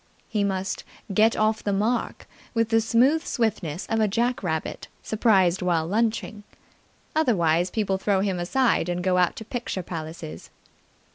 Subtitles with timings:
[0.27, 5.61] He must get off the mark with the smooth swiftness of a jack rabbit surprised
[5.61, 6.41] while lunching.
[7.15, 10.49] Otherwise, people throw him aside and go out to picture palaces.